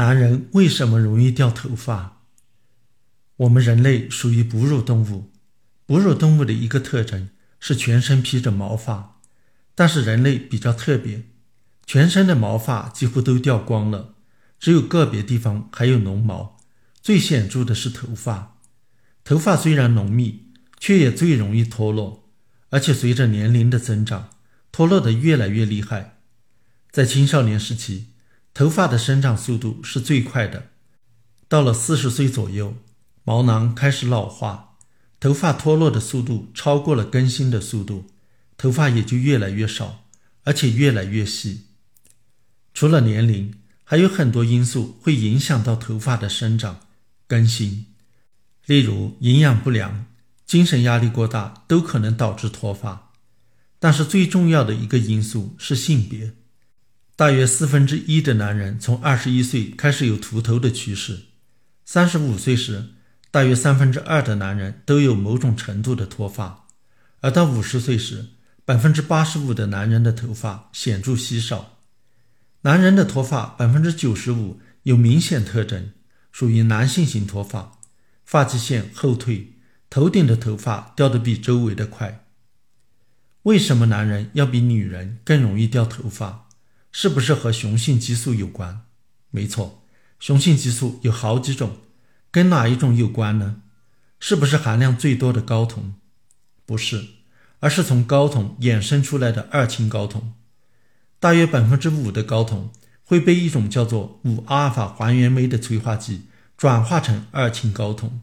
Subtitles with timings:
[0.00, 2.22] 男人为什么容易掉头发？
[3.36, 5.30] 我们人类属于哺乳动物，
[5.84, 9.20] 哺乳动物的一个特征是全身披着毛发，
[9.74, 11.24] 但是人类比较特别，
[11.84, 14.14] 全身的毛发几乎都掉光了，
[14.58, 16.56] 只有个别地方还有浓毛。
[17.02, 18.56] 最显著的是头发，
[19.22, 20.46] 头发虽然浓密，
[20.78, 22.30] 却也最容易脱落，
[22.70, 24.30] 而且随着年龄的增长，
[24.72, 26.20] 脱落的越来越厉害。
[26.90, 28.09] 在青少年时期。
[28.52, 30.70] 头发的生长速度是最快的，
[31.48, 32.74] 到了四十岁左右，
[33.24, 34.76] 毛囊开始老化，
[35.18, 38.06] 头发脱落的速度超过了更新的速度，
[38.58, 40.04] 头发也就越来越少，
[40.44, 41.66] 而且越来越细。
[42.74, 43.54] 除了年龄，
[43.84, 46.80] 还有很多因素会影响到头发的生长、
[47.26, 47.86] 更新，
[48.66, 50.06] 例如营养不良、
[50.44, 53.12] 精神压力过大都可能导致脱发。
[53.78, 56.32] 但是最重要的一个因素是性别。
[57.20, 61.24] 大约四分之一的男人从二十一岁开始有秃头的趋势，
[61.84, 62.94] 三十五岁时，
[63.30, 66.66] 大约三分之二的男人都有某种程度的脱发，
[67.20, 68.28] 而到五十岁时，
[68.64, 71.76] 百分之八十五的男人的头发显著稀少。
[72.62, 75.90] 男人的脱发百分之九十五有明显特征，
[76.32, 77.80] 属于男性型脱发，
[78.24, 79.58] 发际线后退，
[79.90, 82.24] 头顶的头发掉得比周围的快。
[83.42, 86.46] 为什么男人要比女人更容易掉头发？
[86.92, 88.82] 是不是和雄性激素有关？
[89.30, 89.84] 没错，
[90.18, 91.78] 雄性激素有好几种，
[92.30, 93.62] 跟哪一种有关呢？
[94.18, 95.94] 是不是含量最多的睾酮？
[96.66, 97.06] 不是，
[97.60, 100.34] 而是从睾酮衍生出来的二氢睾酮。
[101.18, 102.70] 大约百分之五的睾酮
[103.04, 108.20] 会被一种叫做五阿尔法还原酶的催化剂转化成二氢睾酮。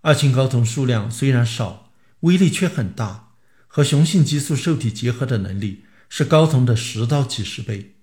[0.00, 3.30] 二氢睾酮数量虽然少，威力却很大，
[3.66, 5.84] 和雄性激素受体结合的能力。
[6.16, 7.96] 是睾酮的十到几十倍，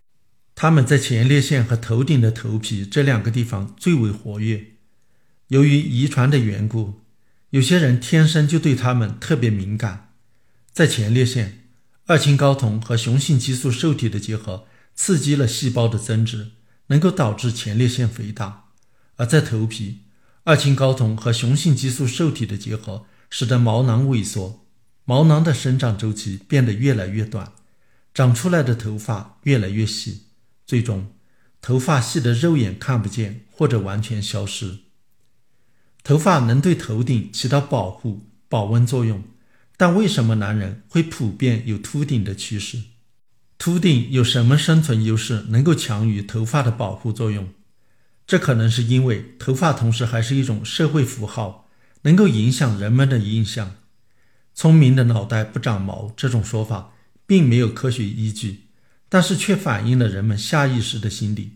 [0.53, 4.65] 它们在前列腺和头顶的头皮这两个地方最为活跃。
[5.47, 6.99] 由于遗传的缘故，
[7.51, 10.11] 有些人天生就对它们特别敏感。
[10.73, 11.69] 在前列腺，
[12.05, 16.51] 二氢睾酮和雄性激素受体的结合刺激了细胞的增殖，
[16.87, 18.73] 能够导致前列腺肥大；
[19.15, 19.99] 而在头皮，
[20.43, 24.65] 二氢睾酮和雄性激素受体的结合使得毛囊萎缩，
[25.05, 27.53] 毛囊的生长周期变得越来越短。
[28.13, 30.23] 长出来的头发越来越细，
[30.65, 31.13] 最终
[31.61, 34.79] 头发细得肉眼看不见或者完全消失。
[36.03, 39.23] 头发能对头顶起到保护、保温作用，
[39.77, 42.81] 但为什么男人会普遍有秃顶的趋势？
[43.57, 47.47] 秃顶有什么生存优势能够强于头发的保护作用？
[48.25, 51.69] 这可能是因为头发同时还是一种社会符号，
[52.01, 53.75] 能够影响人们的印象。
[54.53, 56.93] 聪明的脑袋不长毛这种说法。
[57.31, 58.65] 并没有科学依据，
[59.07, 61.51] 但是却反映了人们下意识的心理，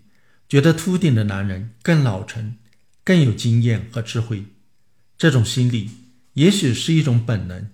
[0.47, 2.55] 觉得秃顶的男人更老成，
[3.03, 4.45] 更有经验和智慧。
[5.17, 5.89] 这种心理
[6.35, 7.71] 也许是一种本能。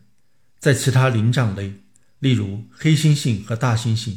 [0.57, 1.75] 在其他灵长类，
[2.17, 4.15] 例如黑猩猩和大猩猩，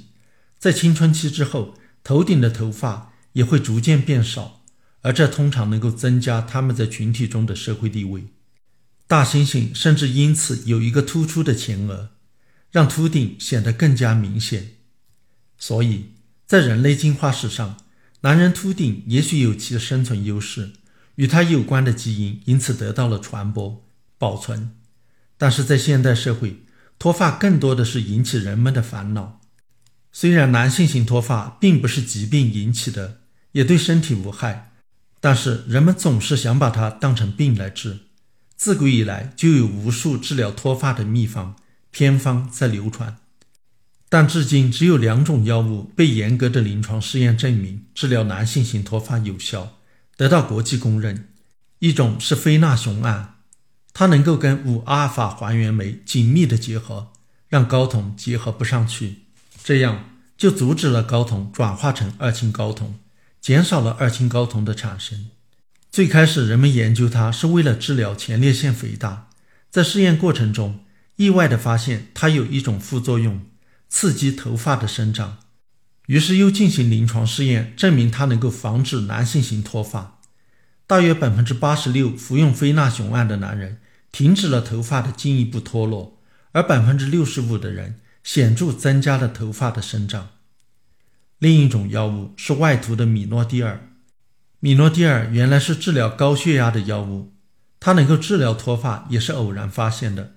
[0.59, 4.65] 在青春期之后，头顶的头发也会逐渐变少，
[5.03, 8.25] 而这通常能够增加他们在群体中的社会地位。
[9.06, 12.13] 大猩猩甚至因此有一个突出的前额。
[12.74, 14.70] 让秃顶显得更加明显，
[15.56, 16.06] 所以
[16.44, 17.76] 在人类进化史上，
[18.22, 20.72] 男人秃顶也许有其生存优势，
[21.14, 23.84] 与他有关的基因因此得到了传播、
[24.18, 24.72] 保存。
[25.38, 26.64] 但是在现代社会，
[26.98, 29.41] 脱发更多的是引起人们的烦恼。
[30.10, 33.20] 虽然男性型脱发并不是疾病引起的，
[33.52, 34.72] 也对身体无害，
[35.20, 38.00] 但是人们总是想把它当成病来治。
[38.56, 41.54] 自古以来就有无数治疗脱发的秘方。
[41.94, 43.19] 偏方在流传，
[44.09, 49.77] 但至今只有两种药物被严格的临床试验证明治疗男性型脱发有效，
[50.16, 51.28] 得到国际公认。
[51.78, 53.37] 一种是非那雄胺，
[53.93, 57.12] 它能够跟五阿尔法还原酶紧密的结合，
[57.49, 59.19] 让睾酮结合不上去，
[59.62, 62.97] 这样就阻止了睾酮转化成二氢睾酮，
[63.41, 65.27] 减少了二氢睾酮的产生。
[65.92, 69.28] 最开始人们研究它是为了治疗前列腺肥大，
[69.71, 70.80] 在试验过程中。
[71.16, 73.43] 意外地发现它有一种副作用，
[73.89, 75.39] 刺激头发的生长，
[76.07, 80.19] 于是又进行临床试验，证明它能够防止男性型脱发。
[80.87, 83.81] 大约百分之八十六服用非那雄胺的男人
[84.13, 86.21] 停止了头发的进一步脱落，
[86.53, 90.31] 而百分之六十五的人显著增加了头发的生长。
[91.39, 93.89] 另一种药物是外涂的米诺地尔，
[94.61, 97.33] 米诺地尔原来是治疗高血压的药物，
[97.78, 100.34] 它能够治疗脱发也是偶然发现的。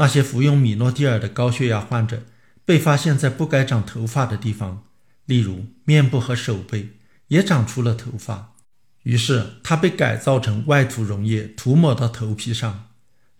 [0.00, 2.22] 那些服用米诺地尔的高血压患者
[2.64, 4.84] 被发现，在不该长头发的地方，
[5.26, 6.90] 例如面部和手背，
[7.28, 8.54] 也长出了头发。
[9.02, 12.86] 于是它被改造成外涂溶液，涂抹到头皮上。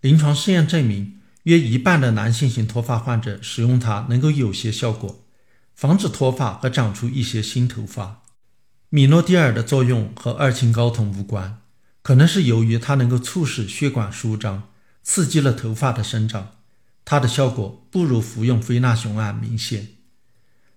[0.01, 5.23] 临床试验证明，约一半的男性型脱发患者使用它能够有些效果，
[5.75, 8.23] 防止脱发和长出一些新头发。
[8.89, 11.61] 米诺地尔的作用和二氢睾酮无关，
[12.01, 14.63] 可能是由于它能够促使血管舒张，
[15.09, 16.57] 刺激了头发的生长。
[17.03, 19.87] 它的效果不如服用非那雄胺明显。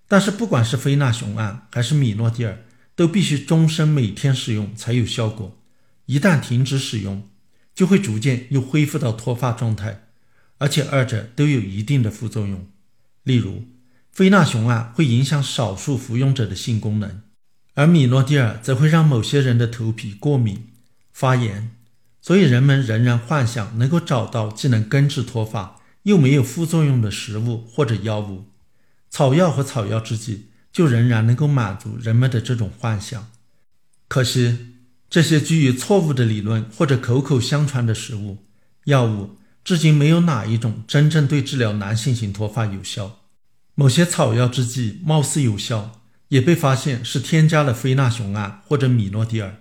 [0.07, 2.63] 但是，不管是非那雄胺还是米诺地尔，
[2.95, 5.59] 都必须终身每天使用才有效果。
[6.07, 7.29] 一旦停止使用，
[7.75, 10.05] 就会逐渐又恢复到脱发状态，
[10.57, 12.67] 而且二者都有一定的副作用。
[13.21, 13.65] 例如，
[14.11, 17.21] 非那雄胺会影响少数服用者的性功能，
[17.75, 20.69] 而米诺地尔则会让某些人的头皮过敏、
[21.11, 21.75] 发炎。
[22.23, 28.45] 所以，人们仍然幻想能够找到既能根治脱发又没有副作用的食物或者药物。
[29.11, 33.29] 草药和草药制剂就仍然能够满足人们的这种幻想。
[34.07, 34.69] 可惜。
[35.09, 38.39] 这些基于错误的理论或者口口相传的食物、
[38.85, 43.19] 药物，至今没有哪一种真正对治疗男性型脱发有效。
[43.75, 49.57] 某些草药制剂貌似有效，也被发现是添加了非那雄胺或者米诺地尔。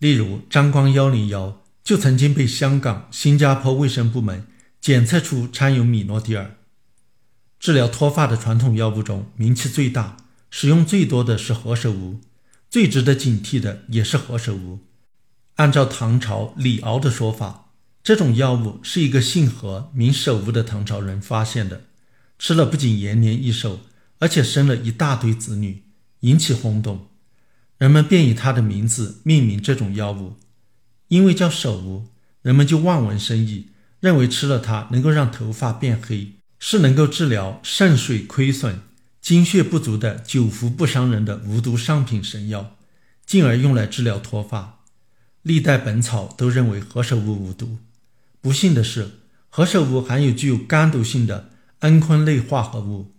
[0.00, 4.46] 例如，张光幺零幺就曾经被香港、新加坡卫生部门
[4.80, 6.56] 检测出掺有米诺地尔。
[7.60, 10.16] 治疗脱发的传统药物中，名气最大、
[10.50, 12.20] 使用最多的是何首乌。
[12.70, 14.80] 最值得警惕的也是何首乌。
[15.56, 17.70] 按照唐朝李敖的说法，
[18.02, 21.84] 这种药物是一个姓何名首乌的唐朝人发现的，
[22.38, 23.80] 吃了不仅延年益寿，
[24.18, 25.84] 而且生了一大堆子女，
[26.20, 27.06] 引起轰动。
[27.78, 30.34] 人们便以他的名字命名这种药物，
[31.14, 32.08] 因为叫首乌，
[32.42, 33.68] 人们就望文生义，
[34.00, 38.80] 认为吃了它能够让头发变黑，是能够治疗肾水亏损。
[39.20, 42.76] 精血不足的久服不伤人的无毒上品神药，
[43.24, 44.80] 进而用来治疗脱发。
[45.42, 47.78] 历代本草都认为何首乌无毒。
[48.40, 53.14] 不幸的是，何首乌含有具有肝毒性的蒽醌类化合物，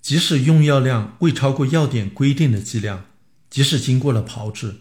[0.00, 3.06] 即使用药量未超过药典规定的剂量，
[3.50, 4.76] 即使经过了炮制，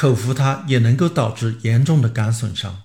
[0.00, 2.84] 口服它也能够导致严重的肝损伤。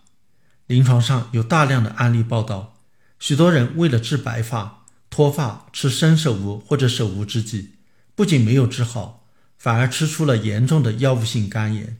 [0.67, 2.81] 临床上有大量的案例报道，
[3.19, 4.83] 许多人为了治白发。
[5.09, 7.75] 脱发吃生首乌或者首乌制剂，
[8.15, 9.25] 不仅没有治好，
[9.57, 11.99] 反而吃出了严重的药物性肝炎。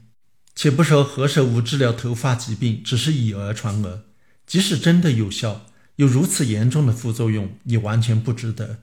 [0.54, 4.02] 且不说何首乌治疗头发疾病只是以讹传讹，
[4.46, 5.62] 即使真的有效，
[5.94, 8.80] 有如此严重的副作用，也完全不值得。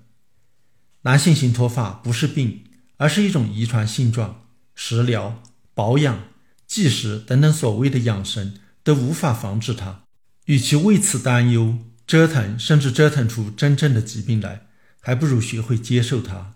[1.03, 2.63] 男性型脱发不是病，
[2.97, 5.43] 而是一种遗传性状，食疗、
[5.73, 6.23] 保养、
[6.67, 10.03] 忌食等等所谓的养生都无法防止它。
[10.45, 11.77] 与其为此担忧。
[12.05, 14.67] 折腾，甚至折腾出真正的疾病来，
[14.99, 16.52] 还不如学会接受它。